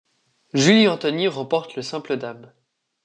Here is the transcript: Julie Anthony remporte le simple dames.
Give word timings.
Julie 0.55 0.87
Anthony 0.87 1.27
remporte 1.27 1.75
le 1.75 1.83
simple 1.83 2.17
dames. 2.17 2.51